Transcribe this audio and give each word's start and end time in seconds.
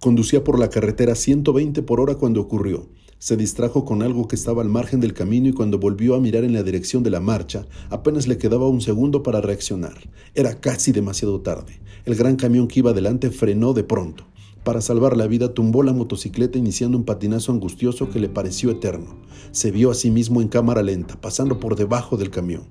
Conducía 0.00 0.42
por 0.42 0.58
la 0.58 0.70
carretera 0.70 1.14
120 1.14 1.82
por 1.82 2.00
hora 2.00 2.14
cuando 2.14 2.40
ocurrió. 2.40 2.88
Se 3.18 3.36
distrajo 3.36 3.84
con 3.84 4.02
algo 4.02 4.28
que 4.28 4.34
estaba 4.34 4.62
al 4.62 4.70
margen 4.70 4.98
del 4.98 5.12
camino 5.12 5.48
y 5.48 5.52
cuando 5.52 5.78
volvió 5.78 6.14
a 6.14 6.20
mirar 6.20 6.42
en 6.42 6.54
la 6.54 6.62
dirección 6.62 7.02
de 7.02 7.10
la 7.10 7.20
marcha, 7.20 7.66
apenas 7.90 8.26
le 8.26 8.38
quedaba 8.38 8.66
un 8.66 8.80
segundo 8.80 9.22
para 9.22 9.42
reaccionar. 9.42 9.92
Era 10.34 10.58
casi 10.58 10.92
demasiado 10.92 11.42
tarde. 11.42 11.82
El 12.06 12.14
gran 12.14 12.36
camión 12.36 12.66
que 12.66 12.78
iba 12.78 12.94
delante 12.94 13.30
frenó 13.30 13.74
de 13.74 13.84
pronto. 13.84 14.24
Para 14.64 14.80
salvar 14.80 15.18
la 15.18 15.26
vida 15.26 15.52
tumbó 15.52 15.82
la 15.82 15.92
motocicleta 15.92 16.56
iniciando 16.56 16.96
un 16.96 17.04
patinazo 17.04 17.52
angustioso 17.52 18.08
que 18.08 18.20
le 18.20 18.30
pareció 18.30 18.70
eterno. 18.70 19.18
Se 19.50 19.70
vio 19.70 19.90
a 19.90 19.94
sí 19.94 20.10
mismo 20.10 20.40
en 20.40 20.48
cámara 20.48 20.82
lenta, 20.82 21.20
pasando 21.20 21.60
por 21.60 21.76
debajo 21.76 22.16
del 22.16 22.30
camión. 22.30 22.62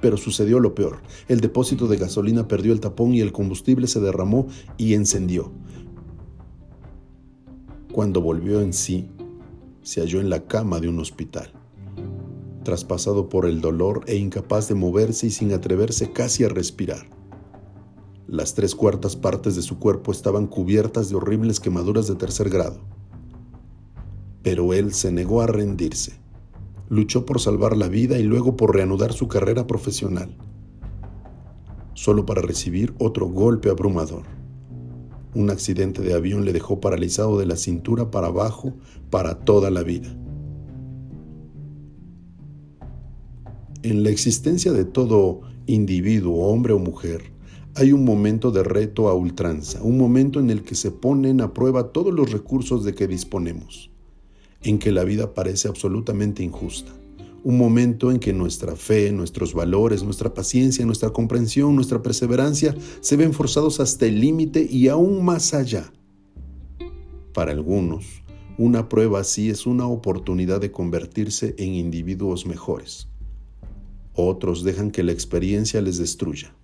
Pero 0.00 0.16
sucedió 0.16 0.60
lo 0.60 0.74
peor. 0.74 1.02
El 1.28 1.40
depósito 1.40 1.88
de 1.88 1.98
gasolina 1.98 2.48
perdió 2.48 2.72
el 2.72 2.80
tapón 2.80 3.12
y 3.12 3.20
el 3.20 3.32
combustible 3.32 3.86
se 3.86 4.00
derramó 4.00 4.46
y 4.78 4.94
encendió. 4.94 5.52
Cuando 7.92 8.20
volvió 8.20 8.60
en 8.60 8.72
sí, 8.72 9.08
se 9.82 10.00
halló 10.00 10.20
en 10.20 10.30
la 10.30 10.46
cama 10.46 10.78
de 10.78 10.88
un 10.88 11.00
hospital, 11.00 11.50
traspasado 12.62 13.28
por 13.28 13.46
el 13.46 13.60
dolor 13.60 14.04
e 14.06 14.14
incapaz 14.14 14.68
de 14.68 14.76
moverse 14.76 15.26
y 15.26 15.30
sin 15.30 15.52
atreverse 15.52 16.12
casi 16.12 16.44
a 16.44 16.48
respirar. 16.48 17.08
Las 18.28 18.54
tres 18.54 18.76
cuartas 18.76 19.16
partes 19.16 19.56
de 19.56 19.62
su 19.62 19.80
cuerpo 19.80 20.12
estaban 20.12 20.46
cubiertas 20.46 21.08
de 21.08 21.16
horribles 21.16 21.58
quemaduras 21.58 22.06
de 22.06 22.14
tercer 22.14 22.48
grado. 22.48 22.78
Pero 24.44 24.72
él 24.72 24.94
se 24.94 25.10
negó 25.10 25.42
a 25.42 25.48
rendirse. 25.48 26.12
Luchó 26.88 27.26
por 27.26 27.40
salvar 27.40 27.76
la 27.76 27.88
vida 27.88 28.18
y 28.18 28.22
luego 28.22 28.56
por 28.56 28.72
reanudar 28.72 29.12
su 29.14 29.26
carrera 29.26 29.66
profesional, 29.66 30.36
solo 31.94 32.24
para 32.24 32.40
recibir 32.40 32.94
otro 32.98 33.26
golpe 33.26 33.68
abrumador. 33.68 34.39
Un 35.34 35.50
accidente 35.50 36.02
de 36.02 36.14
avión 36.14 36.44
le 36.44 36.52
dejó 36.52 36.80
paralizado 36.80 37.38
de 37.38 37.46
la 37.46 37.56
cintura 37.56 38.10
para 38.10 38.28
abajo 38.28 38.74
para 39.10 39.40
toda 39.40 39.70
la 39.70 39.82
vida. 39.82 40.08
En 43.82 44.02
la 44.02 44.10
existencia 44.10 44.72
de 44.72 44.84
todo 44.84 45.40
individuo, 45.66 46.48
hombre 46.48 46.72
o 46.72 46.78
mujer, 46.78 47.32
hay 47.76 47.92
un 47.92 48.04
momento 48.04 48.50
de 48.50 48.62
reto 48.62 49.08
a 49.08 49.14
ultranza, 49.14 49.80
un 49.82 49.96
momento 49.96 50.40
en 50.40 50.50
el 50.50 50.62
que 50.62 50.74
se 50.74 50.90
ponen 50.90 51.40
a 51.40 51.54
prueba 51.54 51.92
todos 51.92 52.12
los 52.12 52.32
recursos 52.32 52.84
de 52.84 52.94
que 52.94 53.06
disponemos, 53.06 53.90
en 54.62 54.78
que 54.78 54.90
la 54.92 55.04
vida 55.04 55.32
parece 55.32 55.68
absolutamente 55.68 56.42
injusta 56.42 56.92
un 57.42 57.56
momento 57.56 58.10
en 58.10 58.18
que 58.18 58.32
nuestra 58.32 58.76
fe, 58.76 59.12
nuestros 59.12 59.54
valores, 59.54 60.02
nuestra 60.02 60.34
paciencia, 60.34 60.84
nuestra 60.84 61.10
comprensión, 61.10 61.74
nuestra 61.74 62.02
perseverancia 62.02 62.74
se 63.00 63.16
ven 63.16 63.32
forzados 63.32 63.80
hasta 63.80 64.06
el 64.06 64.20
límite 64.20 64.66
y 64.68 64.88
aún 64.88 65.24
más 65.24 65.54
allá. 65.54 65.92
Para 67.32 67.52
algunos, 67.52 68.04
una 68.58 68.88
prueba 68.88 69.20
así 69.20 69.48
es 69.48 69.66
una 69.66 69.86
oportunidad 69.86 70.60
de 70.60 70.70
convertirse 70.70 71.54
en 71.58 71.74
individuos 71.74 72.44
mejores. 72.44 73.08
Otros 74.14 74.64
dejan 74.64 74.90
que 74.90 75.02
la 75.02 75.12
experiencia 75.12 75.80
les 75.80 75.96
destruya. 75.96 76.54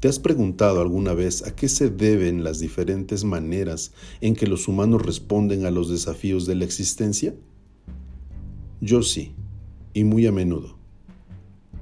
¿Te 0.00 0.08
has 0.08 0.18
preguntado 0.18 0.82
alguna 0.82 1.14
vez 1.14 1.46
a 1.46 1.56
qué 1.56 1.68
se 1.68 1.88
deben 1.88 2.44
las 2.44 2.60
diferentes 2.60 3.24
maneras 3.24 3.92
en 4.20 4.36
que 4.36 4.46
los 4.46 4.68
humanos 4.68 5.00
responden 5.00 5.64
a 5.64 5.70
los 5.70 5.88
desafíos 5.88 6.44
de 6.44 6.54
la 6.54 6.66
existencia? 6.66 7.34
Yo 8.86 9.02
sí, 9.02 9.34
y 9.94 10.04
muy 10.04 10.28
a 10.28 10.32
menudo. 10.32 10.76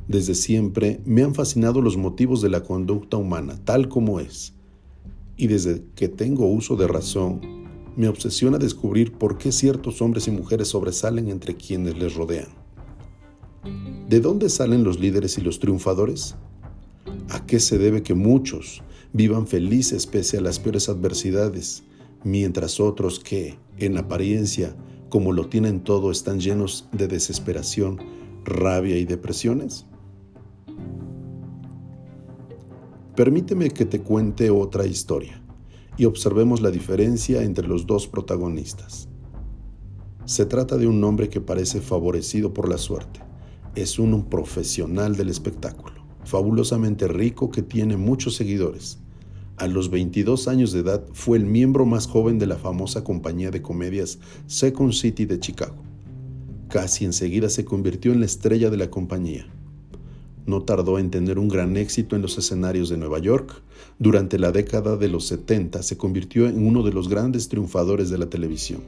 Desde 0.09 0.35
siempre 0.35 1.03
me 1.05 1.23
han 1.23 1.35
fascinado 1.35 1.83
los 1.83 1.99
motivos 1.99 2.41
de 2.41 2.49
la 2.49 2.63
conducta 2.63 3.19
humana, 3.19 3.61
tal 3.63 3.91
como 3.91 4.21
es. 4.21 4.55
Y 5.37 5.49
desde 5.49 5.85
que 5.97 6.09
tengo 6.09 6.47
uso 6.47 6.77
de 6.77 6.89
razón, 6.89 7.43
me 7.95 8.09
obsesiona 8.09 8.57
descubrir 8.57 9.13
por 9.13 9.37
qué 9.37 9.53
ciertos 9.53 10.01
hombres 10.01 10.29
y 10.29 10.31
mujeres 10.31 10.69
sobresalen 10.69 11.29
entre 11.29 11.57
quienes 11.57 11.99
les 11.99 12.15
rodean. 12.15 12.49
¿De 14.09 14.21
dónde 14.21 14.49
salen 14.49 14.83
los 14.83 14.99
líderes 14.99 15.37
y 15.37 15.43
los 15.43 15.61
triunfadores? 15.61 16.37
¿A 17.29 17.45
qué 17.45 17.61
se 17.61 17.77
debe 17.77 18.03
que 18.03 18.15
muchos 18.15 18.83
vivan 19.13 19.47
felices 19.47 20.07
pese 20.07 20.39
a 20.39 20.41
las 20.41 20.59
peores 20.59 20.89
adversidades, 20.89 21.83
mientras 22.25 22.81
otros 22.81 23.21
que, 23.21 23.59
en 23.77 23.99
apariencia, 23.99 24.75
como 25.15 25.31
lo 25.31 25.47
tienen 25.47 25.79
todo, 25.79 26.11
están 26.11 26.41
llenos 26.41 26.89
de 26.91 27.07
desesperación, 27.07 28.01
rabia 28.43 28.99
y 28.99 29.05
depresiones? 29.05 29.87
Permíteme 33.15 33.71
que 33.71 33.85
te 33.85 34.01
cuente 34.01 34.51
otra 34.51 34.87
historia 34.87 35.41
y 35.97 36.07
observemos 36.07 36.63
la 36.63 36.73
diferencia 36.73 37.45
entre 37.45 37.69
los 37.69 37.87
dos 37.87 38.09
protagonistas. 38.09 39.09
Se 40.25 40.47
trata 40.47 40.77
de 40.79 40.89
un 40.89 41.05
hombre 41.05 41.29
que 41.29 41.41
parece 41.41 41.81
favorecido 41.81 42.53
por 42.53 42.69
la 42.69 42.77
suerte. 42.77 43.21
Es 43.77 44.01
un 44.01 44.29
profesional 44.29 45.15
del 45.15 45.29
espectáculo, 45.29 46.05
fabulosamente 46.25 47.07
rico 47.07 47.53
que 47.53 47.63
tiene 47.63 47.97
muchos 47.97 48.35
seguidores 48.35 49.04
a 49.57 49.69
los 49.69 49.91
22 49.91 50.49
años 50.49 50.73
de 50.73 50.81
edad 50.81 51.05
fue 51.13 51.39
el 51.39 51.47
miembro 51.47 51.87
más 51.87 52.07
joven 52.07 52.39
de 52.39 52.47
la 52.47 52.57
famosa 52.57 53.05
compañía 53.05 53.51
de 53.51 53.63
comedias 53.63 54.19
Second 54.47 54.93
City 54.93 55.27
de 55.27 55.39
Chicago. 55.39 55.77
Casi 56.69 57.05
enseguida 57.05 57.49
se 57.49 57.65
convirtió 57.65 58.13
en 58.13 58.21
la 58.21 58.27
estrella 58.27 58.69
de 58.69 58.77
la 58.77 58.91
compañía. 58.91 59.47
No 60.45 60.63
tardó 60.63 60.99
en 60.99 61.11
tener 61.11 61.39
un 61.39 61.49
gran 61.49 61.77
éxito 61.77 62.17
en 62.17 62.23
los 62.23 62.37
escenarios 62.37 62.89
de 62.89 62.97
Nueva 62.97 63.21
York. 63.21 63.63
Durante 63.99 64.39
la 64.41 64.51
década 64.51 64.97
de 64.97 65.09
los 65.09 65.27
70 65.27 65.83
se 65.85 65.97
convirtió 65.97 66.49
en 66.49 66.67
uno 66.67 66.83
de 66.83 66.93
los 66.93 67.09
grandes 67.09 67.49
triunfadores 67.49 68.11
de 68.11 68.19
la 68.19 68.27
televisión 68.27 68.81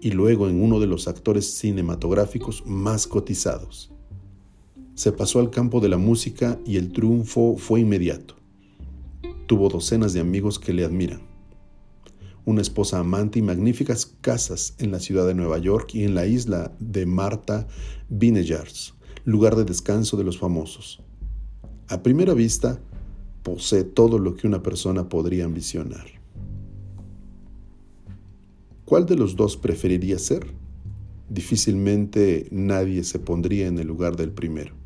y 0.00 0.10
luego 0.10 0.48
en 0.48 0.60
uno 0.60 0.80
de 0.80 0.88
los 0.88 1.06
actores 1.06 1.48
cinematográficos 1.54 2.64
más 2.66 3.06
cotizados. 3.06 3.92
Se 4.94 5.12
pasó 5.12 5.38
al 5.38 5.50
campo 5.50 5.80
de 5.80 5.88
la 5.88 5.96
música 5.96 6.58
y 6.66 6.76
el 6.76 6.92
triunfo 6.92 7.56
fue 7.56 7.80
inmediato. 7.80 8.41
Tuvo 9.52 9.68
docenas 9.68 10.14
de 10.14 10.20
amigos 10.20 10.58
que 10.58 10.72
le 10.72 10.82
admiran. 10.82 11.20
Una 12.46 12.62
esposa 12.62 12.98
amante 12.98 13.38
y 13.38 13.42
magníficas 13.42 14.06
casas 14.06 14.74
en 14.78 14.90
la 14.90 14.98
ciudad 14.98 15.26
de 15.26 15.34
Nueva 15.34 15.58
York 15.58 15.90
y 15.92 16.04
en 16.04 16.14
la 16.14 16.24
isla 16.24 16.72
de 16.78 17.04
Martha 17.04 17.66
Vineyards, 18.08 18.94
lugar 19.26 19.54
de 19.56 19.66
descanso 19.66 20.16
de 20.16 20.24
los 20.24 20.38
famosos. 20.38 21.02
A 21.88 22.02
primera 22.02 22.32
vista, 22.32 22.80
posee 23.42 23.84
todo 23.84 24.18
lo 24.18 24.36
que 24.36 24.46
una 24.46 24.62
persona 24.62 25.10
podría 25.10 25.44
ambicionar. 25.44 26.06
¿Cuál 28.86 29.04
de 29.04 29.16
los 29.16 29.36
dos 29.36 29.58
preferiría 29.58 30.18
ser? 30.18 30.46
Difícilmente 31.28 32.48
nadie 32.50 33.04
se 33.04 33.18
pondría 33.18 33.66
en 33.66 33.78
el 33.78 33.86
lugar 33.86 34.16
del 34.16 34.30
primero. 34.30 34.81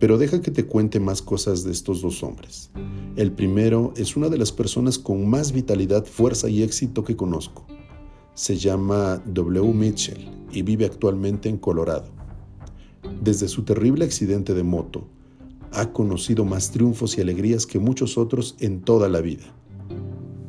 Pero 0.00 0.16
deja 0.16 0.40
que 0.40 0.50
te 0.50 0.64
cuente 0.64 0.98
más 0.98 1.20
cosas 1.20 1.62
de 1.62 1.72
estos 1.72 2.00
dos 2.00 2.22
hombres. 2.22 2.70
El 3.16 3.32
primero 3.32 3.92
es 3.96 4.16
una 4.16 4.30
de 4.30 4.38
las 4.38 4.50
personas 4.50 4.98
con 4.98 5.28
más 5.28 5.52
vitalidad, 5.52 6.06
fuerza 6.06 6.48
y 6.48 6.62
éxito 6.62 7.04
que 7.04 7.16
conozco. 7.16 7.66
Se 8.32 8.56
llama 8.56 9.22
W. 9.26 9.74
Mitchell 9.74 10.30
y 10.50 10.62
vive 10.62 10.86
actualmente 10.86 11.50
en 11.50 11.58
Colorado. 11.58 12.06
Desde 13.22 13.46
su 13.46 13.62
terrible 13.64 14.06
accidente 14.06 14.54
de 14.54 14.62
moto, 14.62 15.06
ha 15.72 15.92
conocido 15.92 16.46
más 16.46 16.70
triunfos 16.70 17.18
y 17.18 17.20
alegrías 17.20 17.66
que 17.66 17.78
muchos 17.78 18.16
otros 18.16 18.56
en 18.58 18.80
toda 18.80 19.10
la 19.10 19.20
vida. 19.20 19.54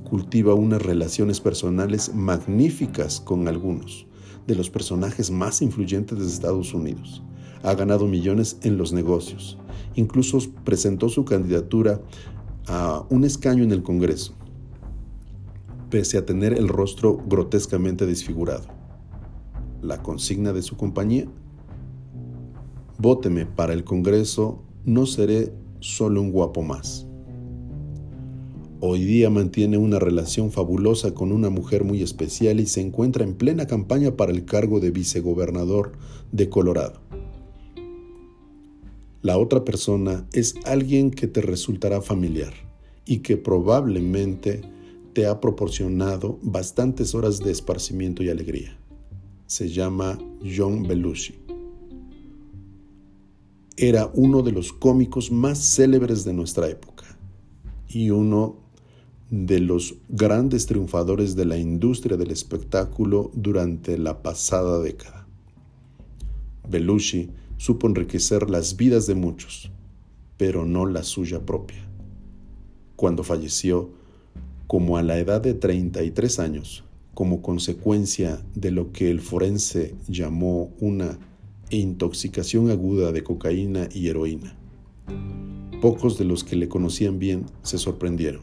Cultiva 0.09 0.53
unas 0.53 0.81
relaciones 0.81 1.41
personales 1.41 2.15
magníficas 2.15 3.19
con 3.19 3.49
algunos 3.49 4.07
de 4.47 4.55
los 4.55 4.69
personajes 4.69 5.29
más 5.29 5.61
influyentes 5.61 6.17
de 6.19 6.25
Estados 6.25 6.73
Unidos 6.73 7.21
ha 7.63 7.73
ganado 7.75 8.07
millones 8.07 8.57
en 8.63 8.77
los 8.77 8.93
negocios. 8.93 9.57
Incluso 9.95 10.39
presentó 10.63 11.09
su 11.09 11.25
candidatura 11.25 12.01
a 12.67 13.05
un 13.09 13.23
escaño 13.23 13.63
en 13.63 13.71
el 13.71 13.83
Congreso, 13.83 14.33
pese 15.89 16.17
a 16.17 16.25
tener 16.25 16.53
el 16.53 16.67
rostro 16.67 17.17
grotescamente 17.27 18.05
desfigurado. 18.05 18.65
La 19.81 20.01
consigna 20.01 20.53
de 20.53 20.61
su 20.61 20.77
compañía, 20.77 21.25
vóteme 22.97 23.45
para 23.45 23.73
el 23.73 23.83
Congreso, 23.83 24.63
no 24.85 25.05
seré 25.05 25.53
solo 25.79 26.21
un 26.21 26.31
guapo 26.31 26.61
más. 26.61 27.07
Hoy 28.83 29.03
día 29.03 29.29
mantiene 29.29 29.77
una 29.77 29.99
relación 29.99 30.51
fabulosa 30.51 31.13
con 31.13 31.31
una 31.31 31.51
mujer 31.51 31.83
muy 31.83 32.01
especial 32.01 32.59
y 32.59 32.65
se 32.65 32.81
encuentra 32.81 33.23
en 33.23 33.35
plena 33.35 33.67
campaña 33.67 34.15
para 34.17 34.31
el 34.31 34.45
cargo 34.45 34.79
de 34.79 34.89
vicegobernador 34.89 35.91
de 36.31 36.49
Colorado. 36.49 37.10
La 39.21 39.37
otra 39.37 39.63
persona 39.63 40.25
es 40.33 40.55
alguien 40.65 41.11
que 41.11 41.27
te 41.27 41.41
resultará 41.41 42.01
familiar 42.01 42.53
y 43.05 43.19
que 43.19 43.37
probablemente 43.37 44.61
te 45.13 45.27
ha 45.27 45.39
proporcionado 45.39 46.39
bastantes 46.41 47.13
horas 47.13 47.39
de 47.39 47.51
esparcimiento 47.51 48.23
y 48.23 48.29
alegría. 48.29 48.77
Se 49.45 49.69
llama 49.69 50.17
John 50.43 50.87
Belushi. 50.87 51.35
Era 53.77 54.09
uno 54.15 54.41
de 54.41 54.53
los 54.53 54.73
cómicos 54.73 55.31
más 55.31 55.59
célebres 55.59 56.23
de 56.23 56.33
nuestra 56.33 56.67
época 56.67 57.05
y 57.87 58.09
uno 58.09 58.55
de 59.29 59.59
los 59.59 59.95
grandes 60.09 60.65
triunfadores 60.65 61.35
de 61.35 61.45
la 61.45 61.57
industria 61.57 62.17
del 62.17 62.31
espectáculo 62.31 63.31
durante 63.35 63.97
la 63.97 64.23
pasada 64.23 64.79
década. 64.79 65.27
Belushi 66.67 67.29
supo 67.61 67.87
enriquecer 67.87 68.49
las 68.49 68.75
vidas 68.75 69.05
de 69.05 69.13
muchos, 69.13 69.69
pero 70.35 70.65
no 70.65 70.87
la 70.87 71.03
suya 71.03 71.45
propia. 71.45 71.87
Cuando 72.95 73.23
falleció, 73.23 73.91
como 74.65 74.97
a 74.97 75.03
la 75.03 75.19
edad 75.19 75.41
de 75.41 75.53
33 75.53 76.39
años, 76.39 76.83
como 77.13 77.43
consecuencia 77.43 78.43
de 78.55 78.71
lo 78.71 78.91
que 78.91 79.11
el 79.11 79.21
forense 79.21 79.93
llamó 80.07 80.71
una 80.79 81.19
intoxicación 81.69 82.71
aguda 82.71 83.11
de 83.11 83.23
cocaína 83.23 83.87
y 83.93 84.07
heroína. 84.07 84.57
Pocos 85.83 86.17
de 86.17 86.25
los 86.25 86.43
que 86.43 86.55
le 86.55 86.67
conocían 86.67 87.19
bien 87.19 87.45
se 87.61 87.77
sorprendieron. 87.77 88.41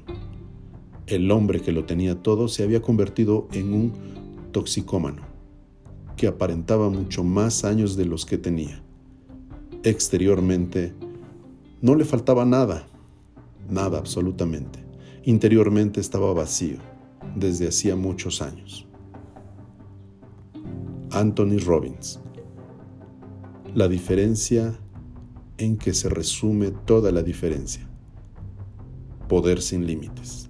El 1.08 1.28
hombre 1.32 1.60
que 1.60 1.72
lo 1.72 1.86
tenía 1.86 2.22
todo 2.22 2.46
se 2.46 2.62
había 2.62 2.82
convertido 2.82 3.48
en 3.50 3.74
un 3.74 3.92
toxicómano, 4.52 5.22
que 6.16 6.28
aparentaba 6.28 6.88
mucho 6.88 7.24
más 7.24 7.64
años 7.64 7.96
de 7.96 8.04
los 8.04 8.24
que 8.24 8.38
tenía. 8.38 8.84
Exteriormente, 9.84 10.92
no 11.80 11.94
le 11.94 12.04
faltaba 12.04 12.44
nada, 12.44 12.88
nada 13.70 13.98
absolutamente. 13.98 14.84
Interiormente 15.25 16.00
estaba 16.00 16.32
vacío 16.32 16.78
desde 17.36 17.69
hacía 17.69 17.94
muchos 17.94 18.42
años. 18.42 18.88
Anthony 21.12 21.58
Robbins. 21.64 22.19
La 23.75 23.86
diferencia 23.86 24.76
en 25.58 25.76
que 25.76 25.94
se 25.94 26.08
resume 26.08 26.72
toda 26.72 27.12
la 27.12 27.22
diferencia. 27.22 27.88
Poder 29.28 29.62
sin 29.62 29.86
límites. 29.86 30.47